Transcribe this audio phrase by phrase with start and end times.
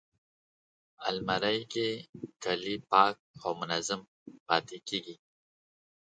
[1.09, 1.87] الماري کې
[2.43, 4.01] کالي پاک او منظم
[4.47, 5.15] پاتې کېږي